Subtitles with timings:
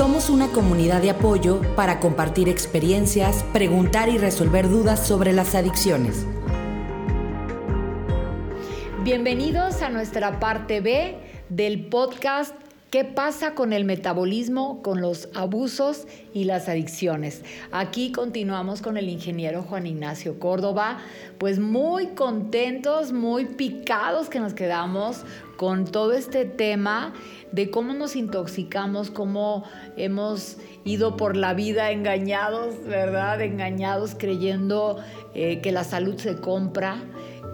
[0.00, 6.24] Somos una comunidad de apoyo para compartir experiencias, preguntar y resolver dudas sobre las adicciones.
[9.04, 11.18] Bienvenidos a nuestra parte B
[11.50, 12.54] del podcast
[12.90, 17.44] ¿Qué pasa con el metabolismo, con los abusos y las adicciones?
[17.70, 20.98] Aquí continuamos con el ingeniero Juan Ignacio Córdoba,
[21.38, 25.24] pues muy contentos, muy picados que nos quedamos
[25.56, 27.14] con todo este tema
[27.52, 29.62] de cómo nos intoxicamos, cómo
[29.96, 33.40] hemos ido por la vida engañados, ¿verdad?
[33.40, 34.98] Engañados creyendo
[35.36, 37.00] eh, que la salud se compra,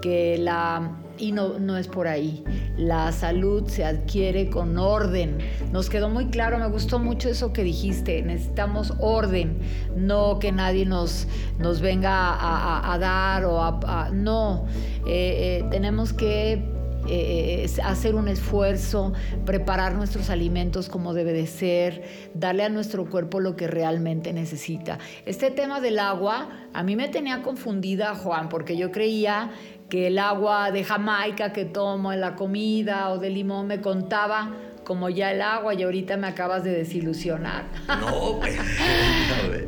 [0.00, 2.44] que la y no, no es por ahí.
[2.76, 5.38] La salud se adquiere con orden.
[5.72, 8.22] Nos quedó muy claro, me gustó mucho eso que dijiste.
[8.22, 9.58] Necesitamos orden,
[9.96, 11.26] no que nadie nos,
[11.58, 14.10] nos venga a, dar o a...
[14.12, 14.66] no,
[15.06, 16.76] eh, eh, tenemos que
[17.08, 19.12] eh, hacer un esfuerzo,
[19.44, 22.02] preparar nuestros alimentos como debe de ser,
[22.34, 24.98] darle a nuestro cuerpo lo que realmente necesita.
[25.24, 29.52] Este tema del agua a mí me tenía confundida, Juan, porque yo creía
[29.88, 34.50] que el agua de Jamaica que tomo en la comida o de limón me contaba
[34.84, 37.64] como ya el agua y ahorita me acabas de desilusionar.
[37.88, 38.62] No, pero,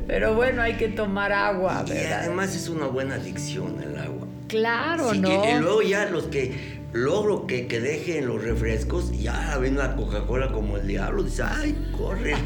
[0.06, 4.28] pero bueno, hay que tomar agua, y además es una buena adicción el agua.
[4.46, 5.44] Claro, ¿no?
[5.44, 10.52] Y, luego ya los que logro que, que dejen los refrescos, ya ven la Coca-Cola
[10.52, 12.34] como el diablo, dice, ay, corre.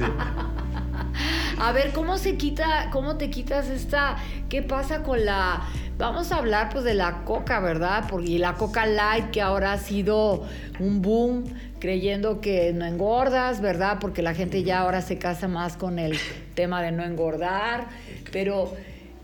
[1.58, 4.16] A ver, ¿cómo se quita, cómo te quitas esta,
[4.48, 5.62] qué pasa con la
[5.98, 8.04] Vamos a hablar pues de la coca, ¿verdad?
[8.08, 10.46] Porque la coca light que ahora ha sido
[10.78, 11.44] un boom,
[11.78, 13.98] creyendo que no engordas, ¿verdad?
[14.00, 16.18] Porque la gente ya ahora se casa más con el
[16.54, 17.88] tema de no engordar,
[18.32, 18.72] pero...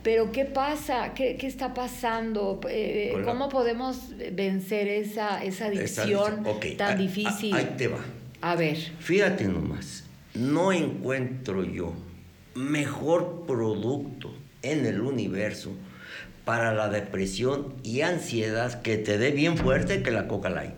[0.00, 1.12] Pero ¿qué pasa?
[1.12, 2.60] ¿Qué, está pasando?
[2.70, 6.46] Eh, ¿Cómo podemos vencer esa, esa adicción
[6.78, 7.52] tan difícil?
[7.52, 7.98] ahí te va.
[8.40, 8.76] A ver.
[9.00, 10.04] Fíjate nomás,
[10.34, 11.92] no encuentro yo
[12.54, 14.32] mejor producto
[14.62, 15.72] en el universo
[16.48, 20.72] para la depresión y ansiedad que te dé bien fuerte que la Coca Light.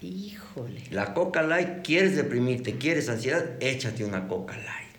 [0.00, 0.82] Híjole.
[0.90, 4.96] La Coca Light, quieres deprimirte, quieres ansiedad, échate una Coca Light.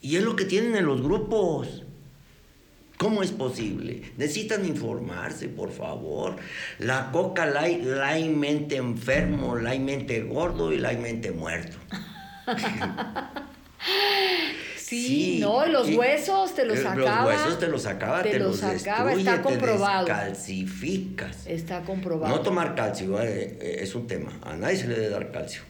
[0.00, 1.82] Y es lo que tienen en los grupos.
[2.96, 4.00] ¿Cómo es posible?
[4.16, 6.36] Necesitan informarse, por favor.
[6.78, 7.82] La Coca Light,
[8.30, 11.76] mente enfermo, mente gordo y mente muerto.
[14.84, 17.22] Sí, no, los huesos te los sacaba.
[17.22, 20.04] Los huesos te los sacaba, te, los, sacaba, está comprobado.
[20.04, 21.46] Te calcificas.
[21.46, 22.36] Está comprobado.
[22.36, 24.38] No tomar calcio eh, eh, es un tema.
[24.42, 25.62] A nadie se le debe dar calcio.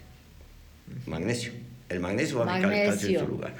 [1.05, 1.53] Magnesio.
[1.87, 3.53] El magnesio va a fijar el calcio en su lugar.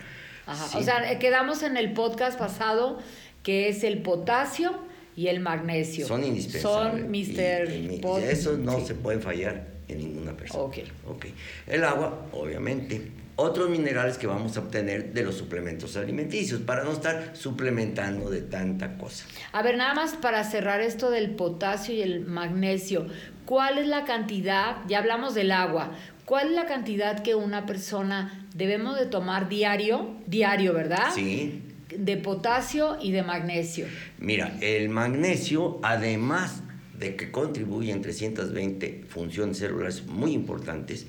[0.45, 0.77] Ajá.
[0.77, 2.99] O sea, eh, quedamos en el podcast pasado
[3.41, 4.77] que es el potasio
[5.15, 6.05] y el magnesio.
[6.05, 7.01] Son indispensables.
[7.01, 7.69] Son Mister.
[7.69, 10.65] Y, eso no se puede fallar en ninguna persona.
[10.65, 10.79] Ok.
[11.07, 11.27] Ok.
[11.67, 16.91] El agua, obviamente otros minerales que vamos a obtener de los suplementos alimenticios para no
[16.91, 19.25] estar suplementando de tanta cosa.
[19.51, 23.07] A ver, nada más para cerrar esto del potasio y el magnesio,
[23.45, 24.77] ¿cuál es la cantidad?
[24.87, 25.91] Ya hablamos del agua.
[26.25, 30.15] ¿Cuál es la cantidad que una persona debemos de tomar diario?
[30.25, 31.11] Diario, ¿verdad?
[31.13, 31.61] Sí.
[31.95, 33.85] De potasio y de magnesio.
[34.17, 36.63] Mira, el magnesio, además
[36.97, 41.05] de que contribuye en 320 funciones celulares muy importantes,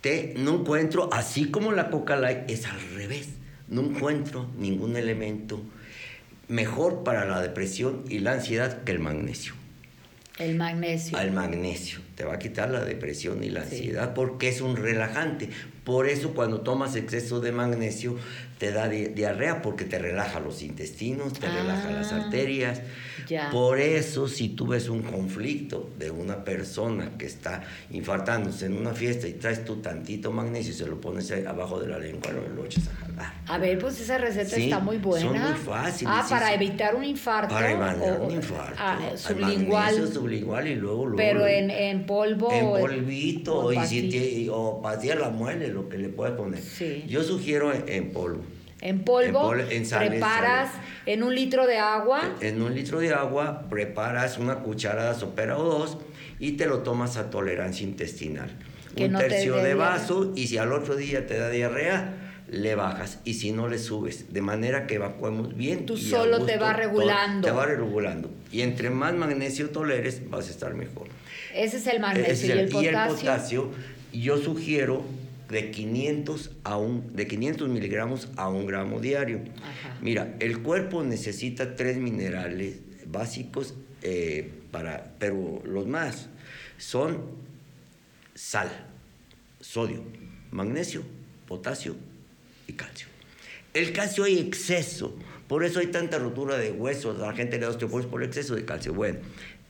[0.00, 3.28] te, no encuentro, así como la Coca Light es al revés,
[3.68, 5.60] no encuentro ningún elemento
[6.48, 9.54] mejor para la depresión y la ansiedad que el magnesio.
[10.38, 11.18] El magnesio.
[11.18, 11.98] Al magnesio.
[12.14, 15.50] Te va a quitar la depresión y la ansiedad porque es un relajante.
[15.82, 18.16] Por eso cuando tomas exceso de magnesio
[18.58, 22.80] te da diarrea porque te relaja los intestinos, te relaja las ah, arterias.
[23.52, 28.94] Por eso si tú ves un conflicto de una persona que está infartándose en una
[28.94, 32.64] fiesta y traes tú tantito magnesio y se lo pones abajo de la lengua, lo,
[32.64, 33.34] echas a jalar.
[33.46, 35.26] A ver, pues esa receta está muy buena.
[35.26, 36.14] Son muy fáciles.
[36.16, 37.54] Ah, para evitar un infarto.
[37.54, 38.76] Para evitar un infarto.
[38.78, 40.12] Ah, sublingual.
[40.12, 42.50] sublingual y luego, luego Pero en, en polvo.
[42.50, 44.82] En polvito o, y si o
[45.18, 46.62] la muele, lo que le puedes poner.
[47.06, 48.42] Yo sugiero en polvo.
[48.80, 50.70] En polvo, preparas
[51.04, 52.36] en un litro de agua.
[52.40, 55.98] En un litro de agua preparas una cucharada sopera o dos
[56.38, 58.50] y te lo tomas a tolerancia intestinal.
[58.96, 62.14] un tercio de vaso y si al otro día te da diarrea,
[62.50, 65.84] le bajas y si no le subes, de manera que evacuemos bien.
[65.84, 67.46] Tú solo te va regulando.
[67.46, 68.30] Te va regulando.
[68.52, 71.08] Y entre más magnesio toleres, vas a estar mejor.
[71.54, 72.54] Ese es el magnesio.
[72.54, 72.82] ¿Y, el potasio?
[72.82, 73.70] y el potasio,
[74.12, 75.04] yo sugiero
[75.48, 79.40] de 500, a un, de 500 miligramos a un gramo diario.
[80.02, 86.28] Mira, el cuerpo necesita tres minerales básicos, eh, para, pero los más
[86.76, 87.22] son
[88.34, 88.70] sal,
[89.60, 90.04] sodio,
[90.50, 91.02] magnesio
[91.48, 91.96] potasio
[92.66, 93.08] y calcio.
[93.74, 95.16] El calcio hay exceso,
[95.48, 98.64] por eso hay tanta rotura de huesos, la gente le da osteoporosis por exceso de
[98.64, 98.92] calcio.
[98.92, 99.18] Bueno,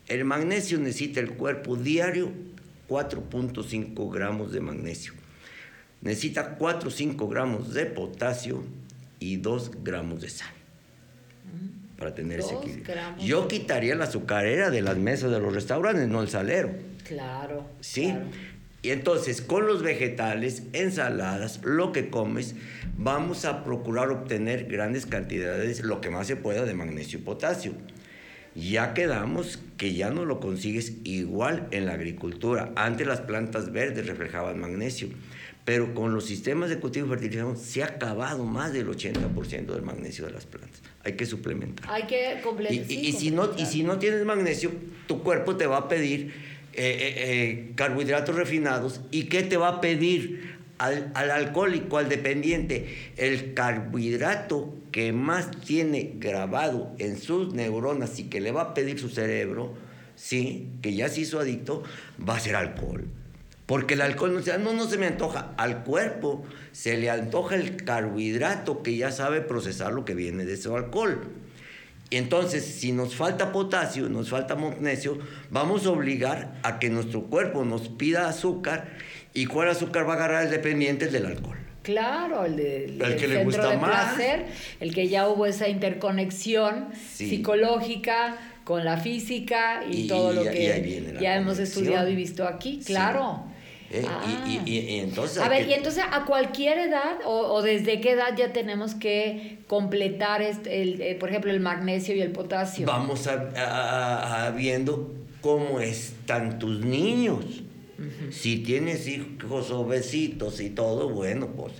[0.08, 2.32] el magnesio necesita el cuerpo diario
[2.88, 5.12] 4.5 gramos de magnesio.
[6.00, 8.62] Necesita 4 o 5 gramos de potasio
[9.18, 10.58] y 2 gramos de sal
[11.98, 12.94] para tener ese equilibrio.
[13.18, 16.70] Yo quitaría la azucarera de las mesas de los restaurantes, no el salero.
[17.04, 17.66] Claro.
[17.80, 18.14] ¿Sí?
[18.82, 22.54] Y entonces, con los vegetales, ensaladas, lo que comes,
[22.96, 27.72] vamos a procurar obtener grandes cantidades, lo que más se pueda, de magnesio y potasio.
[28.54, 32.72] Ya quedamos que ya no lo consigues igual en la agricultura.
[32.76, 35.08] Antes las plantas verdes reflejaban magnesio
[35.68, 39.82] pero con los sistemas de cultivo y fertilización se ha acabado más del 80% del
[39.82, 40.80] magnesio de las plantas.
[41.04, 41.86] Hay que suplementar.
[41.90, 42.90] Hay que complementar.
[42.90, 44.72] Y, si no, y si no tienes magnesio,
[45.06, 46.32] tu cuerpo te va a pedir
[46.72, 49.02] eh, eh, eh, carbohidratos refinados.
[49.10, 53.12] ¿Y qué te va a pedir al, al, alcohólico, al dependiente?
[53.18, 58.98] El carbohidrato que más tiene grabado en sus neuronas y que le va a pedir
[58.98, 59.74] su cerebro,
[60.16, 60.70] ¿sí?
[60.80, 61.82] que ya se hizo adicto,
[62.26, 63.04] va a ser alcohol.
[63.68, 65.52] Porque el alcohol no, no, no se me antoja.
[65.58, 66.42] Al cuerpo
[66.72, 71.20] se le antoja el carbohidrato que ya sabe procesar lo que viene de ese alcohol.
[72.10, 75.18] Entonces, si nos falta potasio, nos falta magnesio,
[75.50, 78.88] vamos a obligar a que nuestro cuerpo nos pida azúcar.
[79.34, 81.08] ¿Y cuál azúcar va a agarrar el dependiente?
[81.08, 81.58] del alcohol.
[81.82, 84.14] Claro, el, de, el que le gusta de más.
[84.14, 84.46] placer,
[84.80, 91.36] el que ya hubo esa interconexión psicológica con la física y, todo lo que ya
[91.36, 93.44] hemos estudiado y visto aquí, claro.
[93.90, 94.04] Eh,
[94.66, 95.04] y, ah.
[95.04, 99.58] entonces a ver, y entonces a cualquier edad o, desde qué edad ya tenemos que
[99.66, 102.86] completar, este, el, eh, por ejemplo, el magnesio y el potasio.
[102.86, 107.62] Vamos a, viendo cómo están tus niños.
[108.30, 111.72] Si tienes hijos obesitos y todo, bueno, pues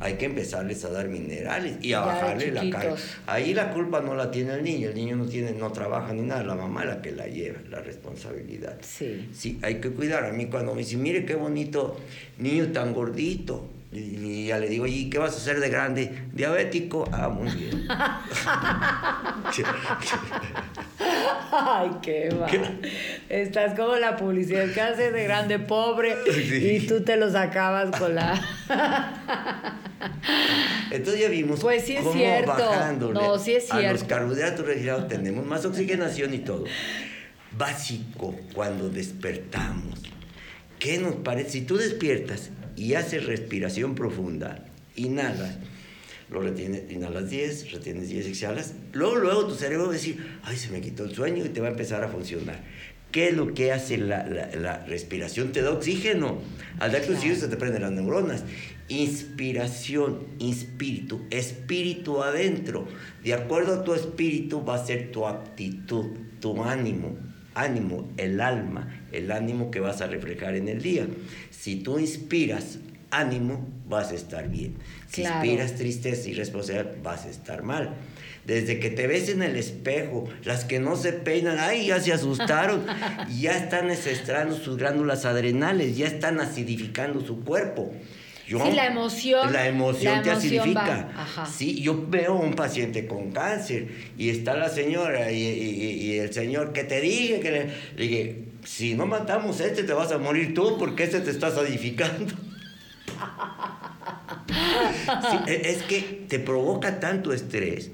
[0.00, 2.96] hay que empezarles a dar minerales y a bajarle la carga.
[3.26, 6.22] Ahí la culpa no la tiene el niño, el niño no tiene, no trabaja ni
[6.22, 8.78] nada, la mamá es la que la lleva, la responsabilidad.
[8.80, 9.28] Sí.
[9.34, 10.24] Sí, hay que cuidar.
[10.24, 11.98] A mí cuando me dicen, mire qué bonito
[12.38, 16.24] niño tan gordito, y ya le digo, ¿y qué vas a hacer de grande?
[16.32, 17.08] ¿Diabético?
[17.12, 17.88] Ah, muy bien.
[21.52, 22.46] Ay, qué va.
[23.28, 26.16] Estás como la publicidad que hace de grande pobre
[26.60, 28.40] y tú te los acabas con la.
[30.90, 33.12] Entonces ya vimos pues sí es cómo cierto.
[33.12, 33.88] no, sí es cierto.
[33.88, 36.64] a los carbohidratos refrigerados tenemos más oxigenación y todo.
[37.56, 40.02] Básico cuando despertamos.
[40.78, 41.50] ¿Qué nos parece?
[41.50, 45.56] Si tú despiertas y haces respiración profunda, inhalas,
[46.30, 50.56] lo retienes, inhalas 10, retienes 10, exhalas, luego, luego tu cerebro va a decir, ay,
[50.56, 52.60] se me quitó el sueño y te va a empezar a funcionar.
[53.12, 55.52] ¿Qué es lo que hace la, la, respiración?
[55.52, 56.38] Te da oxígeno.
[56.80, 58.44] Al darte oxígeno se te prenden las neuronas.
[58.88, 62.86] Inspiración, espíritu, espíritu adentro.
[63.24, 67.16] De acuerdo a tu espíritu va a ser tu actitud, tu ánimo.
[67.56, 71.06] Ánimo, el alma, el ánimo que vas a reflejar en el día.
[71.50, 72.78] Si tú inspiras
[73.10, 74.76] ánimo, vas a estar bien.
[75.08, 77.94] Si inspiras tristeza y responsabilidad, vas a estar mal.
[78.44, 82.12] Desde que te ves en el espejo, las que no se peinan, ay, ya se
[82.12, 82.84] asustaron,
[83.40, 87.92] ya están estrestrando sus glándulas adrenales, ya están acidificando su cuerpo.
[88.46, 89.52] Yo, sí, la emoción.
[89.52, 91.08] La emoción te acidifica.
[91.52, 96.84] Sí, yo veo un paciente con cáncer y está la señora y, el señor que
[96.84, 100.76] te dije que le, dije, si no matamos a este te vas a morir tú
[100.78, 102.34] porque este te está acidificando.
[105.46, 107.90] E, es que te provoca tanto estrés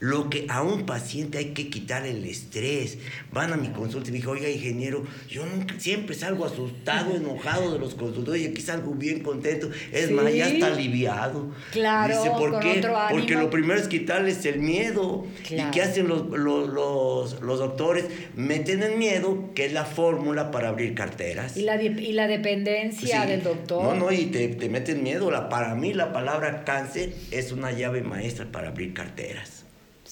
[0.00, 2.98] lo que a un paciente hay que quitar el estrés.
[3.32, 7.72] Van a mi consulta y me dije, oiga, ingeniero, yo nunca, siempre salgo asustado, enojado
[7.74, 9.70] de los consultores y aquí salgo bien contento.
[9.92, 11.50] Es más, ya está aliviado.
[11.70, 12.82] Claro, Dice, ¿por qué?
[13.10, 15.26] Porque lo primero es quitarles el miedo.
[15.50, 18.06] ¿Y qué hacen los, los, los, doctores?
[18.34, 21.58] Meten el miedo, que es la fórmula para abrir carteras.
[21.58, 23.82] Y la, y la dependencia del doctor.
[23.82, 25.30] No, no, y te, te meten miedo.
[25.30, 29.59] La, para mí la palabra cáncer es una llave maestra para abrir carteras.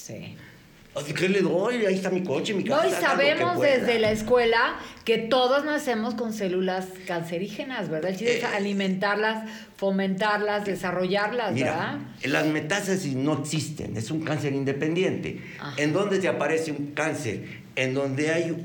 [0.09, 0.37] Sí.
[0.95, 2.83] Así que le doy, ahí está mi coche, mi casa.
[2.83, 8.11] No, y sabemos desde la escuela que todos nacemos con células cancerígenas, ¿verdad?
[8.11, 15.41] El es eh, alimentarlas, fomentarlas, desarrollarlas, mira, Las metástasis no existen, es un cáncer independiente.
[15.77, 17.45] ¿En dónde te aparece un cáncer?
[17.77, 18.57] En donde hay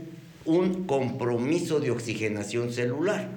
[0.46, 3.28] un compromiso de oxigenación celular.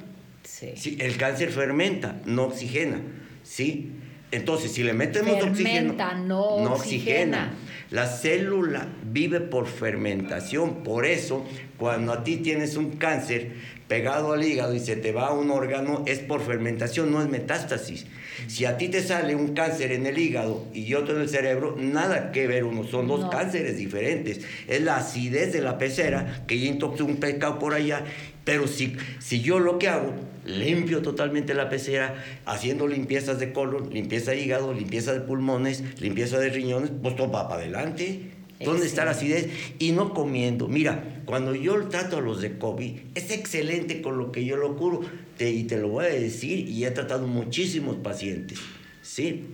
[0.45, 0.97] Sí.
[1.01, 3.01] El cáncer fermenta, no oxigena,
[3.43, 3.93] ¿sí?
[4.31, 5.95] Entonces, si le metemos oxígeno,
[6.25, 7.53] no, oxigena.
[7.90, 11.47] La célula vive por fermentación, por eso
[11.78, 13.52] cuando a ti tienes un cáncer
[13.87, 17.28] pegado al hígado y se te va a un órgano, es por fermentación, no es
[17.28, 18.07] metástasis.
[18.49, 21.76] Si a ti te sale un cáncer en el hígado y otro en el cerebro,
[21.78, 24.40] nada que ver uno, son dos cánceres diferentes.
[24.66, 28.05] Es la acidez de la pecera, que ya intoxica un pecado por allá,
[28.47, 33.93] pero si, si yo lo que hago, limpio totalmente la pecera, haciendo limpiezas de colon,
[33.93, 38.31] limpieza de hígado, limpieza de pulmones, limpieza de riñones, pues todo va para adelante.
[38.61, 39.49] ¿Dónde está la acidez?
[39.81, 40.69] Y no comiendo.
[40.69, 44.76] Mira, cuando yo trato a los de COVID, es excelente con lo que yo lo
[44.76, 45.00] curo.
[45.41, 48.61] y te lo voy a decir, y he tratado muchísimos pacientes.
[49.03, 49.45] ¿Sí?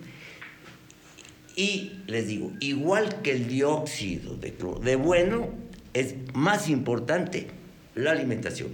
[1.56, 5.48] Y les digo, igual que el dióxido de de bueno,
[5.94, 7.61] es más importante
[7.94, 8.70] la alimentación.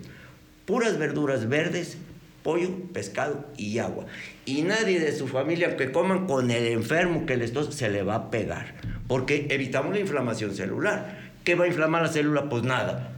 [0.64, 1.96] Puras verduras verdes,
[2.42, 4.06] pollo, pescado y agua.
[4.44, 8.02] Y nadie de su familia que coman con el enfermo que les tos se le
[8.02, 8.74] va a pegar
[9.08, 11.32] porque evitamos la inflamación celular.
[11.42, 12.48] ¿Qué va a inflamar la célula?
[12.48, 13.14] Pues nada.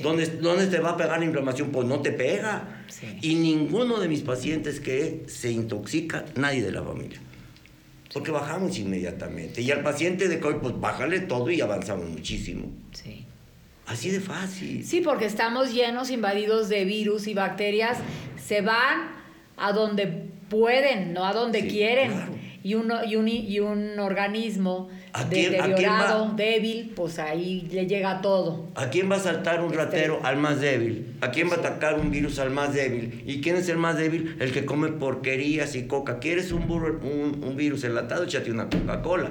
[0.00, 1.70] ¿Dónde, ¿Dónde, te va a pegar la inflamación?
[1.70, 2.84] Pues no te pega.
[3.20, 7.20] Y ninguno de mis pacientes que se intoxica, nadie de la familia.
[8.12, 9.60] Porque bajamos inmediatamente.
[9.60, 12.72] Y al paciente de COVID, pues bájale todo y avanzamos muchísimo.
[12.92, 13.26] Sí.
[13.86, 14.84] Así de fácil.
[14.84, 17.98] Sí, porque estamos llenos, invadidos de virus y bacterias.
[18.44, 19.08] Se van
[19.56, 20.06] a donde
[20.48, 22.46] pueden, no a donde quieren.
[22.64, 24.88] Y, uno, y, un, y un organismo
[25.30, 28.68] deteriorado, débil, pues ahí le llega todo.
[28.74, 31.14] ¿A quién va a saltar un este, ratero al más débil?
[31.20, 33.22] ¿A quién va a atacar un virus al más débil?
[33.24, 34.34] ¿Y quién es el más débil?
[34.40, 36.18] El que come porquerías y coca.
[36.18, 38.24] ¿Quieres un, un, un virus enlatado?
[38.24, 39.30] Échate una Coca-Cola.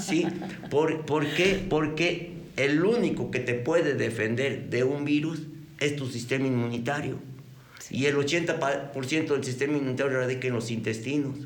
[0.00, 0.26] ¿Sí?
[0.70, 1.66] ¿Por, ¿Por qué?
[1.68, 5.42] Porque el único que te puede defender de un virus
[5.80, 7.18] es tu sistema inmunitario.
[7.90, 11.38] Y el 80% del sistema inmunitario radica en los intestinos.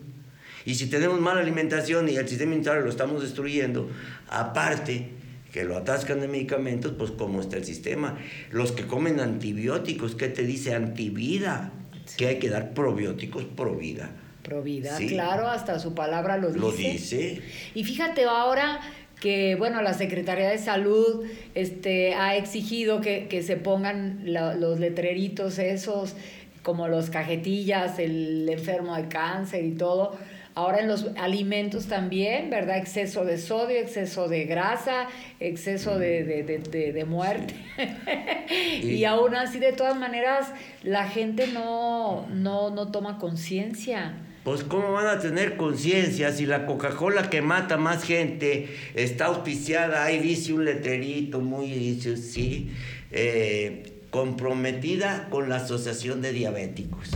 [0.64, 3.88] Y si tenemos mala alimentación y el sistema inmunitario lo estamos destruyendo,
[4.28, 5.10] aparte
[5.52, 8.18] que lo atascan de medicamentos, pues cómo está el sistema.
[8.50, 11.72] Los que comen antibióticos, ¿qué te dice antivida?
[12.16, 14.10] Que hay que dar probióticos pro vida.
[14.42, 16.60] Pro vida, claro, hasta su palabra lo dice.
[16.60, 17.42] Lo dice.
[17.75, 18.80] Y fíjate ahora
[19.20, 25.58] que bueno, la Secretaría de Salud este, ha exigido que, que se pongan los letreritos
[25.58, 26.14] esos,
[26.62, 30.18] como los cajetillas, el enfermo de cáncer y todo,
[30.56, 32.78] Ahora en los alimentos también, ¿verdad?
[32.78, 35.06] Exceso de sodio, exceso de grasa,
[35.38, 37.54] exceso de, de, muerte.
[38.82, 40.50] y, aún así, de todas maneras,
[40.82, 44.14] la gente no, no, no toma conciencia.
[44.46, 50.04] Pues cómo van a tener conciencia si la Coca-Cola que mata más gente está auspiciada,
[50.04, 52.70] ahí dice un letrerito muy, dice, sí,
[53.10, 57.10] eh, comprometida con la Asociación de Diabéticos.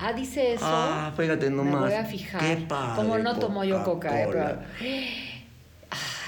[0.00, 0.64] Ah, dice eso.
[0.66, 1.82] Ah, fíjate nomás.
[1.82, 2.40] Me voy a fijar.
[2.40, 2.96] Qué padre.
[2.96, 4.58] Como no tomo yo coca, eh,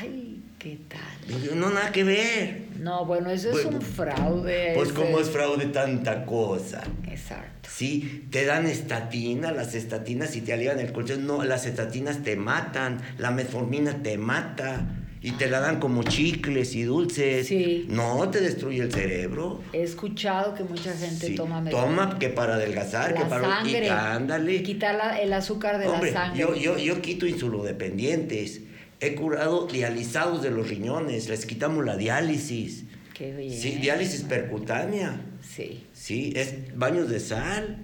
[0.00, 1.58] Ay, ¿qué tal?
[1.58, 2.62] No, nada que ver.
[2.78, 4.72] No, bueno, eso es un fraude.
[4.74, 6.82] Pues como es fraude tanta cosa.
[7.06, 7.68] Exacto.
[7.70, 12.36] Sí, te dan estatina, las estatinas si te alivian el colchón, no, las estatinas te
[12.36, 14.86] matan, la metformina te mata
[15.20, 17.46] y te la dan como chicles y dulces.
[17.46, 17.86] Sí.
[17.88, 19.60] No, te destruye el cerebro.
[19.72, 24.62] He escuchado que mucha gente toma Toma que para adelgazar, que para sangre, y ándale.
[24.62, 26.40] quitar el azúcar de la sangre.
[26.40, 28.62] Yo, yo, yo quito insulodependientes.
[29.00, 32.84] He curado dializados de los riñones, les quitamos la diálisis.
[33.14, 33.52] Qué bien.
[33.52, 35.20] Sí, diálisis percutánea.
[35.42, 35.86] Sí.
[35.92, 37.78] Sí, es baños de sal.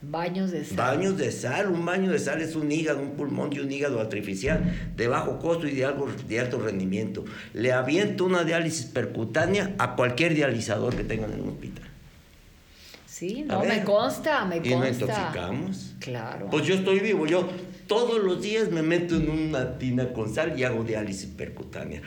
[0.00, 0.76] Baños de sal.
[0.76, 1.68] Baños de sal.
[1.68, 5.38] Un baño de sal es un hígado, un pulmón y un hígado artificial de bajo
[5.38, 7.24] costo y de, algo, de alto rendimiento.
[7.52, 11.84] Le aviento una diálisis percutánea a cualquier dializador que tengan en un hospital.
[13.06, 14.68] Sí, no, me consta, me consta.
[14.68, 15.94] ¿Y nos intoxicamos?
[16.00, 16.48] Claro.
[16.50, 17.48] Pues yo estoy vivo, yo
[17.86, 22.02] todos los días me meto en una tina con sal y hago diálisis percutánea.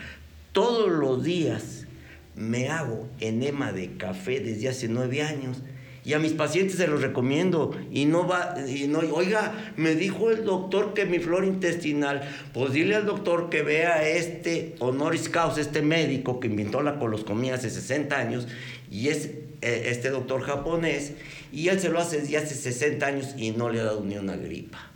[0.52, 1.86] Todos los días
[2.34, 5.58] me hago enema de café desde hace nueve años
[6.04, 7.72] y a mis pacientes se los recomiendo.
[7.92, 12.22] Y no va, y no, oiga, me dijo el doctor que mi flora intestinal,
[12.52, 17.54] pues dile al doctor que vea este honoris causa, este médico que inventó la coloscomía
[17.54, 18.48] hace 60 años,
[18.90, 19.26] y es
[19.62, 21.12] eh, este doctor japonés,
[21.52, 24.16] y él se lo hace desde hace 60 años y no le ha dado ni
[24.16, 24.89] una gripa.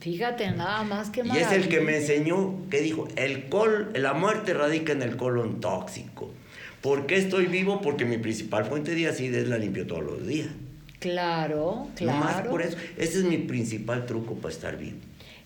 [0.00, 4.14] Fíjate, nada más que Y es el que me enseñó que dijo, el col, la
[4.14, 6.30] muerte radica en el colon tóxico.
[6.80, 7.80] ¿Por qué estoy vivo?
[7.80, 10.48] Porque mi principal fuente de acidez la limpio todos los días.
[11.00, 12.18] Claro, claro.
[12.18, 12.76] más por eso.
[12.96, 14.98] Ese es mi principal truco para estar vivo.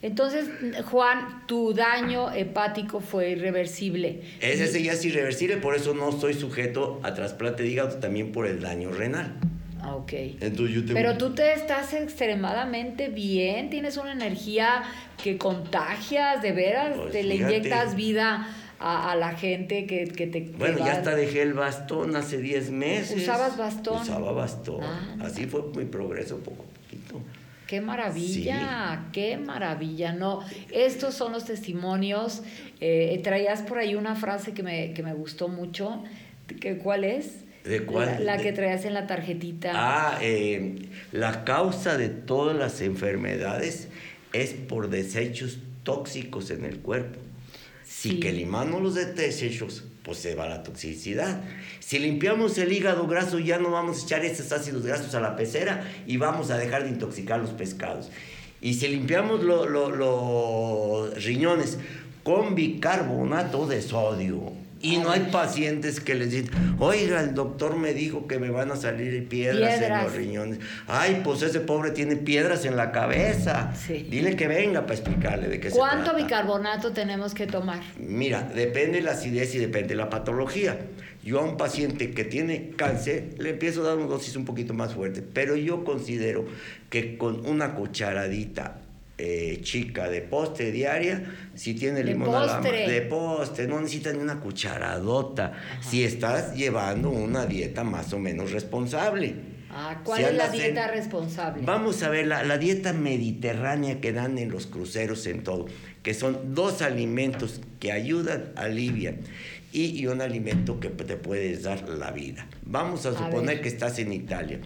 [0.02, 0.48] Entonces,
[0.90, 4.22] Juan, tu daño hepático fue irreversible.
[4.40, 8.32] Ese sí ya es irreversible, por eso no estoy sujeto a trasplante de hígado también
[8.32, 9.36] por el daño renal.
[9.82, 10.12] Ah, Ok.
[10.40, 10.94] Entonces yo tengo...
[10.94, 14.82] Pero tú te estás extremadamente bien, tienes una energía
[15.22, 17.56] que contagias, de veras, Pues te le fíjate.
[17.56, 18.48] inyectas vida
[18.78, 20.40] a, a la gente que, que te...
[20.56, 23.22] Bueno, ya hasta dejé el bastón hace 10 meses.
[23.22, 24.02] ¿Usabas bastón?
[24.02, 24.82] Usaba bastón.
[24.84, 25.16] Ah.
[25.24, 27.20] Así fue mi progreso poco a poquito.
[27.66, 30.12] Qué maravilla, qué maravilla.
[30.12, 30.40] No,
[30.72, 32.42] estos son los testimonios.
[32.80, 36.02] Eh, traías por ahí una frase que me, que me gustó mucho.
[36.60, 37.41] que- ¿Cuál es?
[37.64, 38.24] ¿De cuál?
[38.24, 39.72] La, la que traías en la tarjetita.
[39.74, 43.88] Ah, eh, la causa de todas las enfermedades
[44.32, 47.18] es por desechos tóxicos en el cuerpo.
[47.84, 48.20] Si Sí.
[48.20, 51.40] que limamos los desechos, pues se va la toxicidad.
[51.78, 55.36] Si limpiamos el hígado graso, ya no vamos a echar esos ácidos grasos a la
[55.36, 58.10] pecera y vamos a dejar de intoxicar los pescados.
[58.60, 61.78] Y si limpiamos lo- lo- los riñones
[62.24, 64.52] con bicarbonato de sodio,
[64.82, 68.72] y no hay pacientes que les dicen, oiga, el doctor me dijo que me van
[68.72, 70.58] a salir piedras, en los riñones.
[70.88, 73.72] Ay, pues ese pobre tiene piedras en la cabeza.
[73.74, 74.06] Sí.
[74.10, 76.18] Dile que venga para explicarle de qué se ¿Cuánto trata.
[76.18, 77.80] bicarbonato tenemos que tomar?
[77.96, 80.76] Mira, depende la acidez y depende la patología.
[81.22, 84.74] Yo a un paciente que tiene cáncer le empiezo a dar una dosis un poquito
[84.74, 86.44] más fuerte, pero yo considero
[86.90, 88.80] que con una cucharadita
[89.18, 91.22] eh, chica de postre diaria,
[91.54, 92.90] si tiene De limón a la postre.
[92.90, 95.52] de postre, no necesitas ni una cucharadota.
[95.80, 99.34] Si estás llevando una dieta más o menos responsable.
[99.74, 101.62] Ah, ¿Cuál Si es la en- dieta responsable?
[101.64, 105.66] Vamos a ver la, la dieta mediterránea que dan en los cruceros en todo,
[106.02, 109.18] que son dos alimentos que ayudan, alivian,
[109.72, 112.46] y, y un alimento que te puedes dar la vida.
[112.66, 113.60] Vamos a A suponer ver.
[113.62, 114.60] que estás en Italia.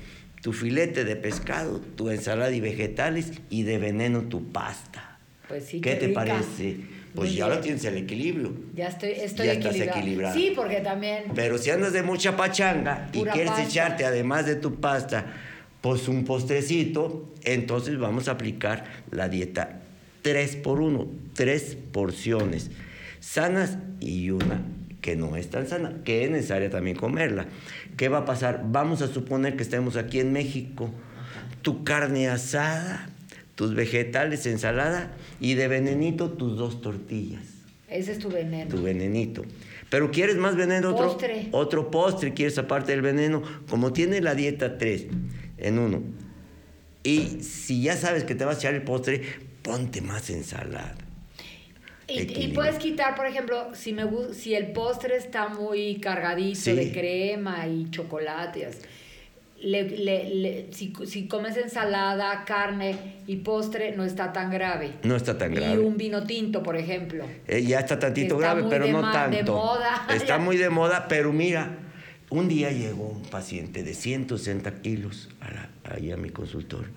[0.47, 5.19] Tu filete de pescado, tu ensalada y vegetales y de veneno tu pasta.
[5.49, 6.21] Pues sí, ¿Qué qué te rica.
[6.21, 6.77] parece?
[7.17, 8.53] Pues ya lo tienes el equilibrio.
[8.73, 10.33] Ya estoy, estoy Ya estás equilibrada.
[10.33, 13.65] Sí, porque también Pero si andas de mucha pachanga y quieres pasta.
[13.65, 15.27] echarte, además de tu pasta,
[15.81, 19.81] pues un postrecito, entonces vamos a aplicar la dieta
[20.23, 22.71] 3 por 1, tres porciones
[23.19, 24.63] sanas y una
[25.07, 27.47] que no es tan sana, que es necesaria también comerla.
[27.97, 28.65] ¿Qué va a pasar?
[28.67, 30.91] Vamos a suponer que estemos aquí en México.
[31.63, 33.09] Tu carne asada,
[33.55, 37.57] tus vegetales, ensalada y de venenito tus dos tortillas
[37.89, 38.69] ese es tu veneno.
[38.69, 39.45] tu venenito.
[39.91, 41.49] Pero quieres más veneno, otro Postre.
[41.53, 45.07] otro postre, quieres aparte del veneno, como tiene la dieta 3
[45.59, 46.03] en uno.
[47.05, 49.23] Y si ya sabes que te vas a echar el postre,
[49.63, 50.97] ponte más ensalada.
[52.09, 56.73] Y, y puedes quitar, por ejemplo, si me si el postre está muy cargadito Sí.
[56.73, 58.79] de crema y chocolate, y así,
[59.61, 64.93] le- le- le- si, si comes ensalada, carne y postre, no está tan grave.
[65.03, 65.79] No está tan Y grave.
[65.81, 67.25] un vino tinto, por ejemplo.
[67.49, 69.55] Eh, ya está tantito Está grave, muy pero de no ma- de tanto.
[69.57, 70.07] moda.
[70.15, 71.79] Está muy de moda, pero mira,
[72.31, 76.91] un día llegó un paciente de 160 kilos a la- ahí a mi consultorio.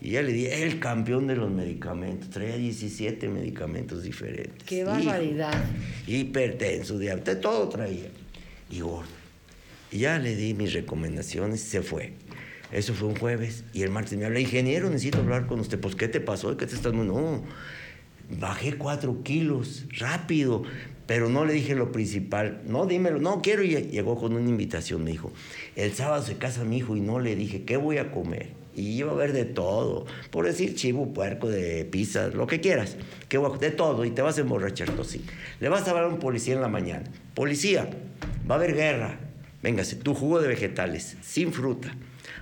[0.00, 4.62] Y ya le di, el campeón de los medicamentos, traía 17 medicamentos diferentes.
[4.64, 5.64] ¡Qué barbaridad!
[6.06, 8.08] hipertenso, diabetes, todo traía.
[8.70, 9.08] Y gordo.
[9.90, 12.12] Y ya le di mis recomendaciones, se fue.
[12.70, 13.64] Eso fue un jueves.
[13.72, 15.80] Y el martes me habla, ingeniero, necesito hablar con usted.
[15.80, 16.56] Pues, ¿qué te pasó?
[16.56, 17.42] ¿Qué te estás No,
[18.38, 20.62] bajé cuatro kilos, rápido.
[21.06, 22.60] Pero no le dije lo principal.
[22.66, 23.18] No, dímelo.
[23.18, 23.62] No, quiero.
[23.62, 25.02] Y llegó con una invitación.
[25.02, 25.32] Me dijo,
[25.74, 28.57] el sábado se casa mi hijo y no le dije, ¿qué voy a comer?
[28.78, 30.06] Y iba a haber de todo.
[30.30, 32.96] Por decir chivo, puerco, de pizza, lo que quieras.
[33.28, 34.04] ¿Qué voy a- de todo.
[34.04, 35.24] Y te vas a emborrachar, sí.
[35.58, 37.04] Le vas a hablar a un policía en la mañana.
[37.34, 37.90] Policía,
[38.48, 39.18] va a haber guerra.
[39.64, 41.92] Véngase, tu jugo de vegetales, sin fruta.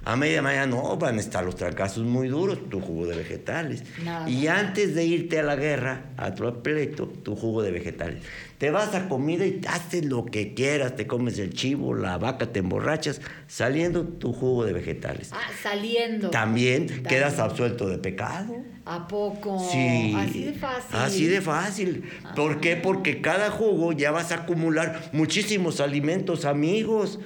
[0.04, 3.82] A media mañana no, van a estar los trancazos muy duros, tu jugo de vegetales.
[4.04, 4.28] Nada.
[4.28, 8.22] Y antes de irte a la guerra, a tu pleito, tu jugo de vegetales.
[8.59, 12.16] Te vas a comida y te haces lo que quieras, te comes el chivo, la
[12.16, 15.30] vaca, te emborrachas, saliendo tu jugo de vegetales.
[15.32, 16.30] Ah, saliendo.
[16.30, 17.04] También, También.
[17.04, 18.56] quedas absuelto de pecado.
[18.87, 19.59] ¿A poco?
[19.70, 20.14] Sí.
[20.16, 20.96] Así de fácil.
[20.96, 22.11] Así de fácil.
[22.35, 22.76] ¿Por qué?
[22.76, 27.18] Porque cada jugo ya vas a acumular muchísimos alimentos amigos.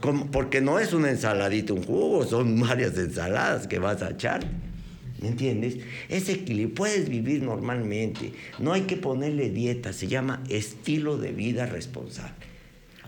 [0.00, 4.40] Como- porque no es una ensaladita, un jugo, son varias ensaladas que vas a echar.
[5.20, 5.76] ¿Me entiendes?
[6.08, 8.32] Ese equilibrio, puedes vivir normalmente.
[8.58, 12.32] No hay que ponerle dieta, se llama estilo de vida responsable.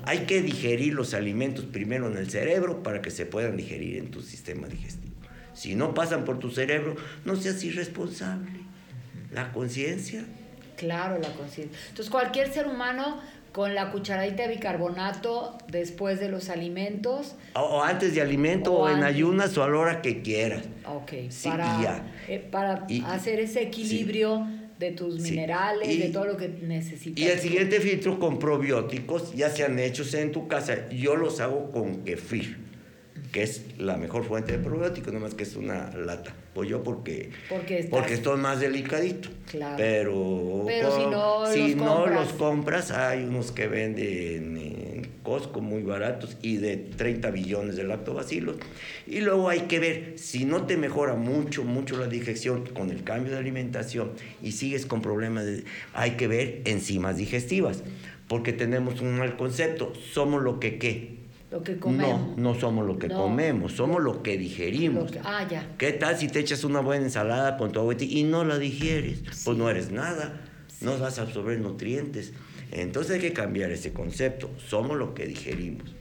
[0.04, 4.10] Hay que digerir los alimentos primero en el cerebro para que se puedan digerir en
[4.10, 5.14] tu sistema digestivo.
[5.54, 8.50] Si no pasan por tu cerebro, no seas irresponsable.
[9.32, 10.24] La conciencia.
[10.76, 11.78] Claro, la conciencia.
[11.88, 13.20] Entonces, cualquier ser humano
[13.52, 18.84] con la cucharadita de bicarbonato después de los alimentos, O, o antes de alimento, O
[18.84, 20.64] o, en ayunas, o a la hora que quieras.
[20.86, 22.02] ok, Sí, para, y ya.
[22.28, 24.46] eh, para Y- hacer ese equilibrio
[24.78, 25.30] de tus Sí.
[25.30, 27.22] minerales, Y- de todo lo que necesitas.
[27.22, 31.70] Y el siguiente filtro con probióticos, ya sean hechos en tu casa, yo los hago
[31.70, 32.60] con kefir.
[33.30, 36.34] que es la mejor fuente de probióticos, nomás que es una lata.
[36.54, 39.30] Pues yo porque, Porque porque, estás- estoy más delicadito.
[39.50, 39.76] Claro.
[39.78, 42.14] Pero, Pero si no si los no compras.
[42.26, 47.84] los compras, hay unos que venden en Costco muy baratos y de 30 billones de
[47.84, 48.56] lactobacilos.
[49.06, 53.02] Y luego hay que ver, si no te mejora mucho, mucho la digestión con el
[53.02, 54.12] cambio de alimentación
[54.42, 57.82] y sigues con problemas, de- hay que ver enzimas digestivas.
[58.28, 61.16] Porque tenemos un mal concepto, somos lo que qué.
[61.52, 62.36] Lo que comemos.
[62.38, 63.18] No, no somos lo que No.
[63.18, 65.04] comemos, somos lo que digerimos.
[65.04, 65.68] Lo que- ah, ya.
[65.76, 69.20] ¿Qué tal si te echas una buena ensalada con tu agüita y no la digieres?
[69.44, 70.40] Pues no eres nada,
[70.80, 72.32] no vas a absorber nutrientes.
[72.70, 74.50] Entonces hay que cambiar ese concepto.
[74.66, 75.94] Somos lo que digerimos.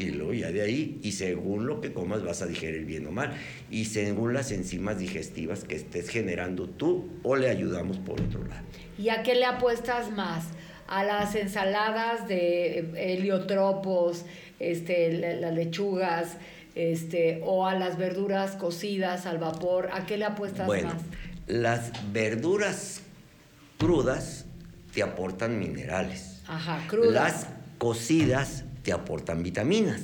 [0.00, 3.12] Y luego ya de ahí, y según lo que comas vas a digerir bien o
[3.12, 3.34] mal.
[3.70, 8.64] Y según las enzimas digestivas que estés generando tú o le ayudamos por otro lado.
[8.98, 10.44] ¿Y a qué le apuestas más?
[10.88, 14.24] ¿A las ensaladas de eh, heliotropos,
[14.60, 16.36] este, la- las lechugas,
[16.74, 19.90] este, o a las verduras cocidas al vapor?
[19.92, 21.02] ¿A qué le apuestas Bueno, más?
[21.46, 23.00] las verduras
[23.78, 24.44] crudas
[24.94, 26.40] te aportan minerales.
[26.46, 27.12] Ajá, crudas.
[27.14, 27.46] Las
[27.78, 30.00] cocidas te aportan vitaminas.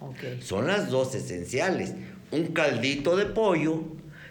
[0.00, 0.40] Ok.
[0.40, 1.94] Son las dos esenciales.
[2.30, 3.82] Un caldito de pollo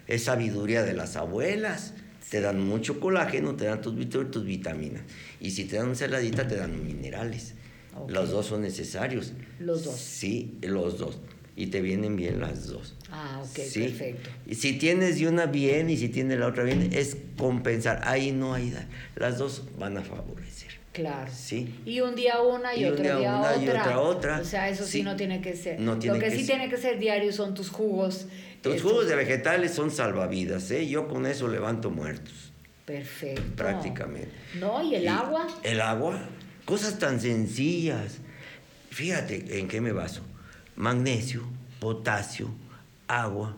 [0.08, 1.94] es sabiduría de las abuelas.
[2.30, 5.02] Te dan mucho colágeno, te dan tus, tus vitaminas.
[5.40, 7.54] Y si te dan una saladita, te dan minerales.
[8.08, 9.34] Los dos son necesarios.
[9.60, 9.96] Los dos.
[9.96, 11.18] Sí, los dos.
[11.58, 12.96] Y te vienen bien las dos.
[13.10, 13.84] Ah, ok, Sí.
[13.84, 14.30] perfecto.
[14.46, 18.02] Y si tienes de una bien y si tienes la otra bien, es compensar.
[18.04, 18.72] Ahí no hay.
[18.72, 20.72] da- Las dos van a favorecer.
[20.92, 21.30] Claro.
[21.34, 21.74] Sí.
[21.86, 23.64] Y un día una y, Y un otro día día, una otra.
[23.64, 24.40] y otra otra.
[24.40, 25.04] O sea, eso sí, Sí.
[25.04, 25.80] no tiene que ser.
[25.80, 26.56] No tiene Lo que, que sí ser.
[26.58, 28.28] tiene que ser diario son tus jugos.
[28.62, 30.88] Tus jugos de vegetales son salvavidas, ¿eh?
[30.88, 32.52] Yo con eso levanto muertos,
[32.86, 33.42] Perfecto.
[33.56, 34.32] prácticamente.
[34.60, 35.48] No, y el Y agua.
[35.64, 36.28] El agua,
[36.66, 38.18] cosas tan sencillas.
[38.90, 40.22] Fíjate en qué me baso.
[40.76, 41.44] Magnesio,
[41.80, 42.50] potasio,
[43.08, 43.56] agua,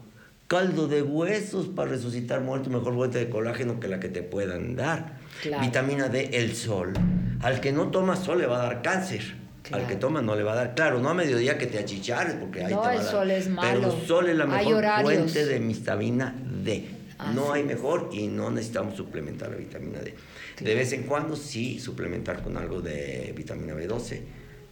[0.48, 4.76] caldo de huesos para resucitar muertos, mejor fuente de colágeno que la que te puedan
[4.76, 5.18] dar.
[5.42, 5.64] Claro.
[5.64, 6.94] Vitamina D, el sol.
[7.42, 9.36] Al que no toma sol le va a dar cáncer.
[9.64, 9.84] Claro.
[9.84, 10.76] Al que toma no le va a dar.
[10.76, 13.12] Claro, no a mediodía que te achichares, porque ahí No, te va el a dar.
[13.12, 13.80] sol es malo.
[13.80, 16.88] Pero el sol es la mejor fuente de vitamina D.
[17.36, 20.16] no hay mejor y no necesitamos suplementar la vitamina D.
[20.64, 24.22] De vez en cuando sí suplementar con algo de vitamina B12,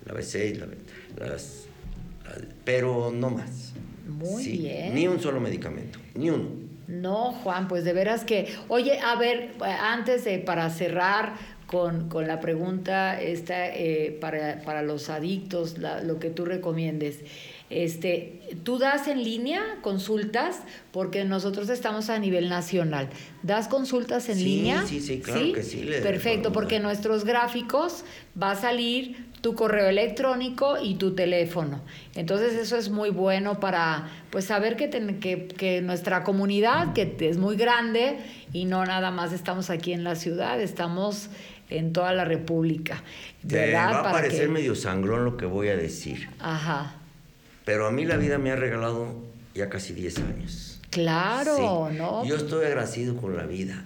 [0.06, 0.78] la B6, la B-
[1.19, 1.65] las,
[2.26, 3.74] la- pero no más.
[4.08, 4.93] Muy Sí, bien.
[4.95, 6.50] Ni un solo medicamento, ni uno.
[6.88, 8.48] No, Juan, pues de veras que.
[8.67, 11.34] Oye, a ver, antes de para cerrar
[11.67, 17.19] con, con la pregunta esta eh, para, para los adictos, la- lo que tú recomiendes.
[17.71, 20.62] Este, ¿Tú das en línea consultas?
[20.91, 23.10] Porque nosotros estamos a nivel nacional.
[23.41, 24.84] ¿Das consultas en Sí, línea?
[24.86, 28.04] sí, sí, claro que sí, Perfecto, porque nuestros gráficos
[28.41, 31.82] va a salir tu correo electrónico y tu teléfono.
[32.15, 37.15] Entonces eso es muy bueno para pues saber que, ten- que, que nuestra comunidad, que
[37.19, 38.17] es muy grande
[38.54, 41.30] y no nada más estamos aquí en la ciudad, estamos
[41.69, 43.04] en toda la República.
[43.47, 46.95] Te va a Para parecer que- medio sangrón lo que voy a decir, Ajá.
[47.65, 49.08] pero a mí la vida me ha regalado
[49.54, 50.82] ya casi 10 años.
[50.89, 51.97] Claro, Sí.
[51.97, 52.25] ¿no?
[52.25, 53.84] Yo estoy agradecido con la vida.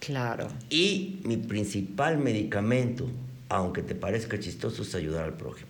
[0.00, 0.48] Claro.
[0.70, 3.06] Y mi principal medicamento,
[3.48, 5.68] aunque te parezca chistoso, es ayudar al prójimo.